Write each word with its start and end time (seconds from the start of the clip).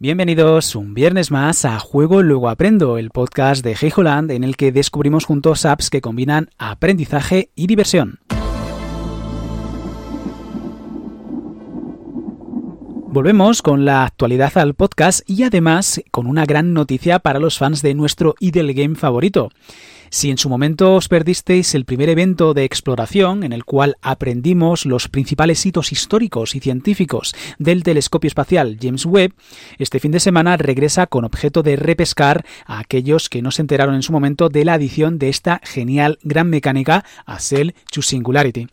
Bienvenidos 0.00 0.76
un 0.76 0.94
viernes 0.94 1.32
más 1.32 1.64
a 1.64 1.80
Juego 1.80 2.22
Luego 2.22 2.48
Aprendo, 2.48 2.98
el 2.98 3.10
podcast 3.10 3.64
de 3.64 3.74
Hey 3.74 3.90
Holland 3.96 4.30
en 4.30 4.44
el 4.44 4.56
que 4.56 4.70
descubrimos 4.70 5.24
juntos 5.24 5.66
apps 5.66 5.90
que 5.90 6.00
combinan 6.00 6.50
aprendizaje 6.56 7.50
y 7.56 7.66
diversión. 7.66 8.20
Volvemos 13.18 13.62
con 13.62 13.84
la 13.84 14.04
actualidad 14.04 14.56
al 14.58 14.74
podcast 14.74 15.28
y 15.28 15.42
además 15.42 16.00
con 16.12 16.28
una 16.28 16.46
gran 16.46 16.72
noticia 16.72 17.18
para 17.18 17.40
los 17.40 17.58
fans 17.58 17.82
de 17.82 17.92
nuestro 17.92 18.36
Idle 18.38 18.74
Game 18.74 18.94
favorito. 18.94 19.50
Si 20.08 20.30
en 20.30 20.38
su 20.38 20.48
momento 20.48 20.94
os 20.94 21.08
perdisteis 21.08 21.74
el 21.74 21.84
primer 21.84 22.10
evento 22.10 22.54
de 22.54 22.62
exploración 22.62 23.42
en 23.42 23.52
el 23.52 23.64
cual 23.64 23.96
aprendimos 24.02 24.86
los 24.86 25.08
principales 25.08 25.66
hitos 25.66 25.90
históricos 25.90 26.54
y 26.54 26.60
científicos 26.60 27.34
del 27.58 27.82
telescopio 27.82 28.28
espacial 28.28 28.78
James 28.80 29.04
Webb, 29.04 29.34
este 29.80 29.98
fin 29.98 30.12
de 30.12 30.20
semana 30.20 30.56
regresa 30.56 31.08
con 31.08 31.24
objeto 31.24 31.64
de 31.64 31.74
repescar 31.74 32.46
a 32.66 32.78
aquellos 32.78 33.28
que 33.28 33.42
no 33.42 33.50
se 33.50 33.62
enteraron 33.62 33.96
en 33.96 34.04
su 34.04 34.12
momento 34.12 34.48
de 34.48 34.64
la 34.64 34.74
adición 34.74 35.18
de 35.18 35.28
esta 35.28 35.60
genial 35.64 36.20
gran 36.22 36.50
mecánica 36.50 37.04
a 37.26 37.40
Cell 37.40 37.72
to 37.90 38.00
Singularity. 38.00 38.68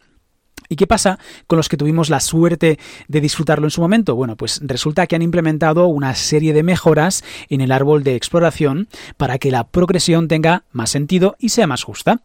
¿Y 0.68 0.78
qué 0.78 0.88
pasa 0.88 1.20
con 1.48 1.58
los 1.58 1.70
que 1.70 1.78
tuvimos 1.78 2.10
la 2.10 2.20
suerte 2.20 2.80
de 3.08 3.22
disfrutarlo 3.22 3.68
en 3.68 3.72
su 3.72 3.82
momento? 3.82 4.16
Bueno, 4.16 4.36
pues 4.36 4.62
resulta 4.64 5.06
que 5.06 5.16
han 5.16 5.22
implementado 5.22 5.88
una 5.88 6.16
serie 6.16 6.54
de 6.54 6.64
mejoras 6.64 7.24
en 7.50 7.62
el 7.62 7.72
árbol 7.72 8.04
de 8.04 8.16
exploración 8.16 8.88
para 9.18 9.38
que 9.38 9.52
la 9.52 9.66
progresión 9.66 10.28
tenga 10.28 10.64
más 10.72 10.90
sentido 10.90 11.36
y 11.40 11.50
sea 11.50 11.68
más 11.68 11.84
justa. 11.84 12.22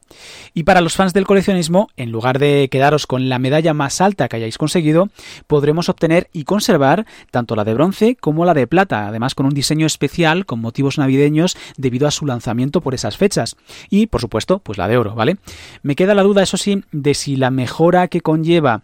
Y 0.54 0.62
para 0.62 0.80
los 0.80 0.96
fans 0.96 1.12
del 1.12 1.26
coleccionismo, 1.26 1.88
en 1.96 2.12
lugar 2.12 2.38
de 2.38 2.68
quedaros 2.70 3.06
con 3.06 3.28
la 3.28 3.38
medalla 3.38 3.74
más 3.74 4.00
alta 4.00 4.28
que 4.28 4.36
hayáis 4.36 4.56
conseguido, 4.56 5.10
podremos 5.46 5.88
obtener 5.88 6.28
y 6.32 6.44
conservar 6.44 7.06
tanto 7.30 7.56
la 7.56 7.64
de 7.64 7.74
bronce 7.74 8.16
como 8.16 8.46
la 8.46 8.54
de 8.54 8.66
plata, 8.66 9.06
además 9.06 9.34
con 9.34 9.46
un 9.46 9.54
diseño 9.54 9.86
especial 9.86 10.46
con 10.46 10.60
motivos 10.60 10.96
navideños 10.96 11.56
debido 11.76 12.08
a 12.08 12.10
su 12.10 12.24
lanzamiento 12.24 12.80
por 12.80 12.94
esas 12.94 13.18
fechas. 13.18 13.56
Y, 13.90 14.06
por 14.06 14.20
supuesto, 14.22 14.60
pues 14.60 14.78
la 14.78 14.88
de 14.88 14.96
oro, 14.96 15.14
¿vale? 15.14 15.36
Me 15.82 15.94
queda 15.94 16.14
la 16.14 16.22
duda, 16.22 16.42
eso 16.42 16.56
sí, 16.56 16.82
de 16.92 17.14
si 17.14 17.36
la 17.36 17.50
mejora 17.50 18.08
que 18.08 18.19
conlleva 18.20 18.82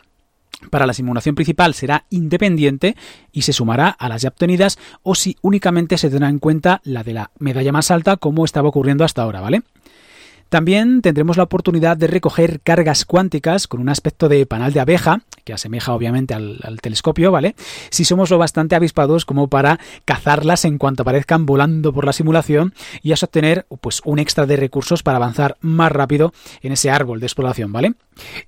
para 0.70 0.86
la 0.86 0.94
simulación 0.94 1.34
principal 1.34 1.74
será 1.74 2.06
independiente 2.10 2.96
y 3.32 3.42
se 3.42 3.52
sumará 3.52 3.88
a 3.88 4.08
las 4.08 4.22
ya 4.22 4.30
obtenidas 4.30 4.78
o 5.02 5.14
si 5.14 5.36
únicamente 5.42 5.98
se 5.98 6.08
tendrá 6.08 6.28
en 6.28 6.38
cuenta 6.38 6.80
la 6.84 7.04
de 7.04 7.12
la 7.12 7.30
medalla 7.38 7.72
más 7.72 7.90
alta 7.90 8.16
como 8.16 8.44
estaba 8.44 8.68
ocurriendo 8.68 9.04
hasta 9.04 9.22
ahora, 9.22 9.40
¿vale? 9.40 9.62
También 10.48 11.02
tendremos 11.02 11.36
la 11.36 11.42
oportunidad 11.44 11.96
de 11.96 12.06
recoger 12.06 12.60
cargas 12.60 13.04
cuánticas 13.04 13.66
con 13.66 13.80
un 13.80 13.88
aspecto 13.88 14.28
de 14.28 14.46
panal 14.46 14.72
de 14.72 14.80
abeja, 14.80 15.22
que 15.44 15.52
asemeja 15.52 15.92
obviamente 15.92 16.34
al, 16.34 16.80
telescopio, 16.80 17.30
¿vale? 17.30 17.54
Si 17.90 18.04
somos 18.04 18.30
lo 18.30 18.38
bastante 18.38 18.74
avispados 18.74 19.24
como 19.24 19.48
para 19.48 19.80
cazarlas 20.04 20.64
en 20.64 20.78
cuanto 20.78 21.02
aparezcan 21.02 21.46
volando 21.46 21.92
por 21.92 22.04
la 22.04 22.12
simulación 22.12 22.74
y 23.02 23.12
así 23.12 23.24
obtener 23.24 23.66
pues, 23.80 24.00
un 24.04 24.18
extra 24.18 24.46
de 24.46 24.56
recursos 24.56 25.02
para 25.02 25.16
avanzar 25.16 25.56
más 25.60 25.90
rápido 25.92 26.32
en 26.62 26.72
ese 26.72 26.90
árbol 26.90 27.20
de 27.20 27.26
exploración, 27.26 27.72
¿vale? 27.72 27.94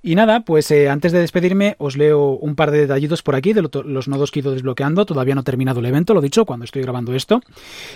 Y 0.01 0.15
nada, 0.15 0.41
pues 0.41 0.71
eh, 0.71 0.89
antes 0.89 1.11
de 1.11 1.19
despedirme 1.19 1.75
os 1.77 1.95
leo 1.97 2.31
un 2.31 2.55
par 2.55 2.71
de 2.71 2.79
detallitos 2.79 3.21
por 3.21 3.35
aquí 3.35 3.53
de 3.53 3.61
los 3.61 4.07
nodos 4.07 4.31
que 4.31 4.39
he 4.39 4.41
ido 4.41 4.51
desbloqueando. 4.51 5.05
Todavía 5.05 5.35
no 5.35 5.41
he 5.41 5.43
terminado 5.43 5.79
el 5.79 5.85
evento, 5.85 6.13
lo 6.13 6.21
dicho, 6.21 6.45
cuando 6.45 6.65
estoy 6.65 6.81
grabando 6.81 7.13
esto. 7.13 7.41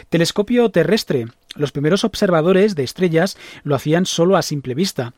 Telescopio 0.09 0.69
terrestre. 0.69 1.27
Los 1.55 1.71
primeros 1.71 2.03
observadores 2.03 2.75
de 2.75 2.83
estrellas 2.83 3.37
lo 3.63 3.75
hacían 3.75 4.05
solo 4.05 4.37
a 4.37 4.41
simple 4.41 4.73
vista. 4.73 5.13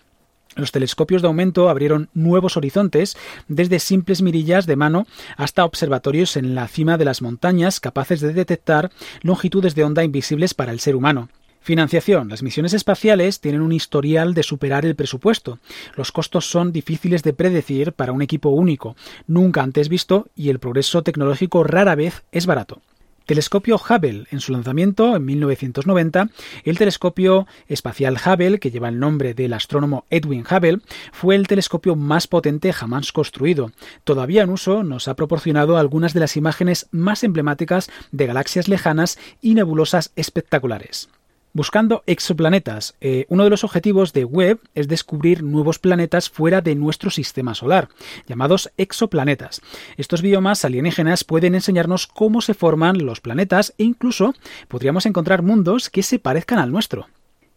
Los 0.55 0.71
telescopios 0.71 1.21
de 1.21 1.27
aumento 1.27 1.69
abrieron 1.69 2.09
nuevos 2.13 2.55
horizontes, 2.55 3.17
desde 3.47 3.79
simples 3.79 4.21
mirillas 4.21 4.65
de 4.65 4.77
mano 4.77 5.05
hasta 5.35 5.65
observatorios 5.65 6.37
en 6.37 6.55
la 6.55 6.67
cima 6.67 6.97
de 6.97 7.05
las 7.05 7.21
montañas 7.21 7.81
capaces 7.81 8.21
de 8.21 8.33
detectar 8.33 8.91
longitudes 9.21 9.75
de 9.75 9.83
onda 9.83 10.03
invisibles 10.03 10.53
para 10.53 10.71
el 10.71 10.79
ser 10.79 10.95
humano. 10.95 11.29
Financiación. 11.59 12.29
Las 12.29 12.43
misiones 12.43 12.73
espaciales 12.73 13.41
tienen 13.41 13.61
un 13.61 13.71
historial 13.71 14.33
de 14.33 14.43
superar 14.43 14.85
el 14.85 14.95
presupuesto. 14.95 15.59
Los 15.95 16.11
costos 16.11 16.49
son 16.49 16.71
difíciles 16.71 17.23
de 17.23 17.33
predecir 17.33 17.91
para 17.91 18.11
un 18.11 18.21
equipo 18.21 18.49
único, 18.49 18.95
nunca 19.25 19.63
antes 19.63 19.89
visto, 19.89 20.27
y 20.35 20.49
el 20.49 20.59
progreso 20.59 21.01
tecnológico 21.01 21.63
rara 21.63 21.95
vez 21.95 22.23
es 22.31 22.45
barato. 22.45 22.81
Telescopio 23.25 23.77
Hubble. 23.77 24.25
En 24.31 24.39
su 24.39 24.51
lanzamiento, 24.51 25.15
en 25.15 25.25
1990, 25.25 26.29
el 26.63 26.77
telescopio 26.77 27.47
espacial 27.67 28.17
Hubble, 28.23 28.59
que 28.59 28.71
lleva 28.71 28.89
el 28.89 28.99
nombre 28.99 29.33
del 29.33 29.53
astrónomo 29.53 30.05
Edwin 30.09 30.45
Hubble, 30.49 30.79
fue 31.11 31.35
el 31.35 31.47
telescopio 31.47 31.95
más 31.95 32.27
potente 32.27 32.71
jamás 32.73 33.11
construido. 33.11 33.71
Todavía 34.03 34.43
en 34.43 34.49
uso, 34.49 34.83
nos 34.83 35.07
ha 35.07 35.15
proporcionado 35.15 35.77
algunas 35.77 36.13
de 36.13 36.19
las 36.19 36.37
imágenes 36.37 36.87
más 36.91 37.23
emblemáticas 37.23 37.89
de 38.11 38.27
galaxias 38.27 38.67
lejanas 38.67 39.17
y 39.41 39.55
nebulosas 39.55 40.11
espectaculares. 40.15 41.09
Buscando 41.55 42.03
exoplanetas. 42.05 42.95
Eh, 42.99 43.25
uno 43.29 43.45
de 43.45 43.49
los 43.49 43.63
objetivos 43.63 44.11
de 44.11 44.25
Webb 44.25 44.59
es 44.73 44.89
descubrir 44.89 45.41
nuevos 45.41 45.79
planetas 45.79 46.29
fuera 46.29 46.59
de 46.59 46.75
nuestro 46.75 47.09
sistema 47.09 47.55
solar, 47.55 47.87
llamados 48.27 48.73
exoplanetas. 48.75 49.61
Estos 49.95 50.21
biomas 50.21 50.65
alienígenas 50.65 51.23
pueden 51.23 51.55
enseñarnos 51.55 52.07
cómo 52.07 52.41
se 52.41 52.55
forman 52.55 53.05
los 53.05 53.21
planetas 53.21 53.73
e 53.77 53.85
incluso 53.85 54.33
podríamos 54.67 55.05
encontrar 55.05 55.43
mundos 55.43 55.89
que 55.89 56.03
se 56.03 56.19
parezcan 56.19 56.59
al 56.59 56.73
nuestro. 56.73 57.07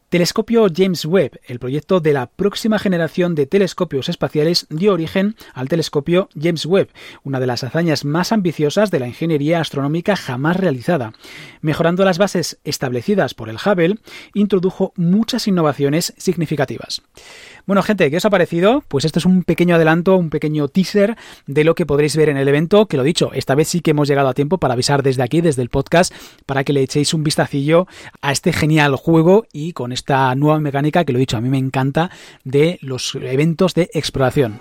Telescopio 0.09 0.69
James 0.75 1.05
Webb, 1.05 1.39
el 1.45 1.59
proyecto 1.59 2.01
de 2.01 2.15
la 2.15 2.31
próxima 2.31 2.79
generación 2.79 3.35
de 3.35 3.45
telescopios 3.45 4.09
espaciales, 4.09 4.67
dio 4.71 4.95
origen 4.95 5.37
al 5.53 5.69
telescopio 5.69 6.31
James 6.35 6.65
Webb, 6.65 6.89
una 7.25 7.41
de 7.41 7.47
las 7.47 7.63
hazañas 7.63 8.07
más 8.07 8.33
ambiciosas 8.33 8.91
de 8.91 9.01
la 9.01 9.07
ingeniería 9.07 9.61
astronómica 9.61 10.17
jamás 10.17 10.57
realizada. 10.57 11.13
Mejorando 11.61 12.07
las 12.07 12.17
bases 12.17 12.59
establecidas 12.65 13.35
por 13.35 13.51
el 13.51 13.57
Hubble, 13.57 13.99
introdujo 14.33 14.95
muchas 14.97 15.47
innovaciones 15.47 16.15
significativas. 16.17 17.03
Bueno, 17.67 17.83
gente, 17.83 18.11
¿qué 18.11 18.17
os 18.17 18.25
ha 18.25 18.31
parecido? 18.31 18.83
Pues 18.89 19.05
esto 19.05 19.19
es 19.19 19.27
un 19.27 19.43
pequeño 19.43 19.75
adelanto, 19.75 20.17
un 20.17 20.31
pequeño 20.31 20.69
teaser 20.69 21.19
de 21.47 21.65
lo 21.65 21.75
que 21.75 21.85
podréis 21.85 22.17
ver 22.17 22.31
en 22.31 22.39
el 22.39 22.49
evento, 22.49 22.87
que 22.87 22.97
lo 22.97 23.03
dicho, 23.03 23.31
esta 23.35 23.55
vez 23.55 23.69
sí 23.69 23.83
que 23.83 23.91
hemos 23.91 24.09
llegado 24.09 24.29
a 24.29 24.35
tiempo 24.35 24.57
para 24.57 24.73
avisar 24.73 25.03
desde 25.03 25.23
aquí, 25.23 25.43
desde 25.43 25.61
el 25.61 25.69
podcast, 25.69 26.15
para 26.47 26.65
que 26.65 26.73
le 26.73 26.81
echéis 26.81 27.13
un 27.13 27.25
vistacillo 27.25 27.87
a 28.23 28.33
este 28.33 28.55
genial 28.55 28.97
juego 28.97 29.45
y 29.53 29.75
con 29.75 29.93
esta 29.99 30.35
nueva 30.35 30.61
mecánica 30.61 31.05
que 31.05 31.13
lo 31.13 31.19
dicho, 31.19 31.37
a 31.37 31.41
mí 31.41 31.49
me 31.49 31.59
encanta 31.59 32.11
de 32.45 32.79
los 32.83 33.15
eventos 33.15 33.75
de 33.75 33.91
exploración. 33.93 34.61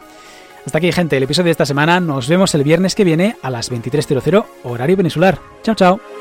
Hasta 0.65 0.79
aquí, 0.79 0.91
gente, 0.91 1.15
el 1.15 1.23
episodio 1.23 1.45
de 1.45 1.51
esta 1.51 1.65
semana. 1.65 2.01
Nos 2.01 2.27
vemos 2.27 2.53
el 2.53 2.63
viernes 2.63 2.93
que 2.93 3.05
viene 3.05 3.37
a 3.41 3.49
las 3.49 3.71
23.00 3.71 4.45
horario 4.63 4.97
peninsular. 4.97 5.39
Chao, 5.63 5.75
chao. 5.75 6.16